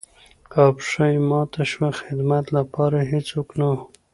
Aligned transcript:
او 0.59 0.67
پښه 0.77 1.05
يې 1.13 1.19
ماته 1.29 1.63
شوه 1.71 1.89
،خدمت 1.99 2.45
لپاره 2.57 2.97
يې 3.01 3.09
هېڅوک 3.11 3.47
نه 3.59 3.67
وو. 3.71 3.81